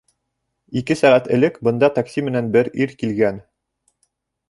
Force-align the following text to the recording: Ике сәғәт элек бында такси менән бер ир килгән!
Ике 0.81 0.97
сәғәт 1.01 1.29
элек 1.37 1.61
бында 1.69 1.91
такси 1.99 2.25
менән 2.31 2.51
бер 2.59 2.73
ир 2.87 2.99
килгән! 3.05 3.43